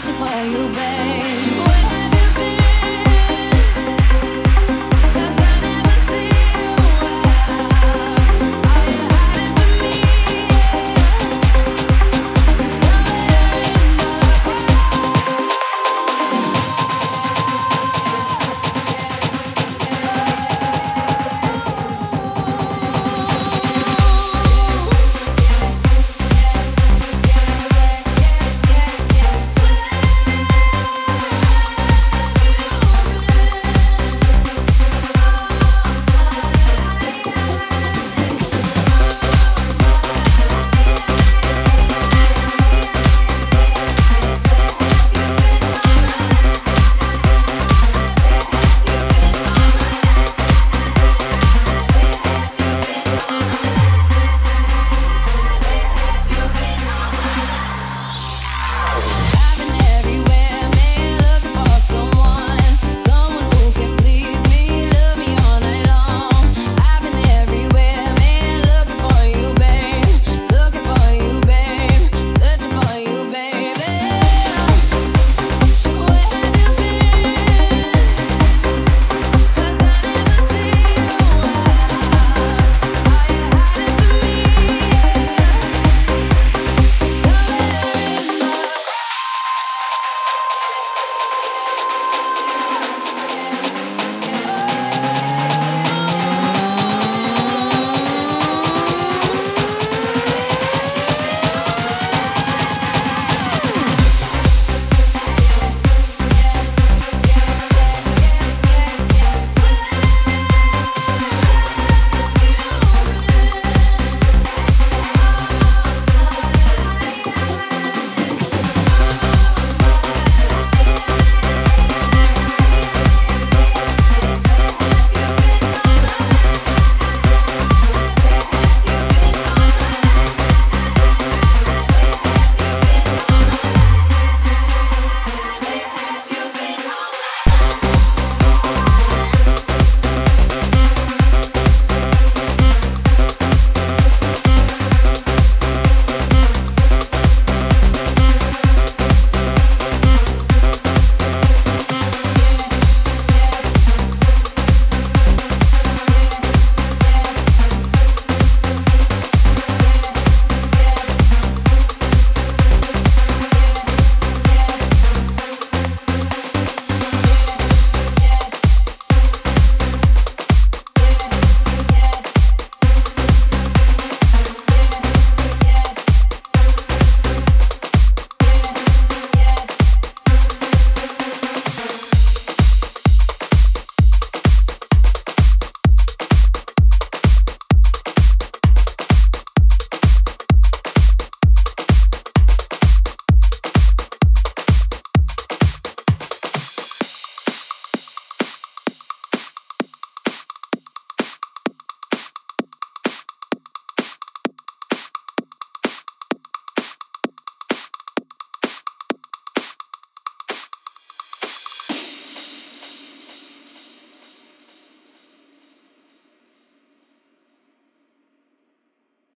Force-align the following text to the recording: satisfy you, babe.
satisfy 0.00 0.42
you, 0.42 0.68
babe. 0.74 1.25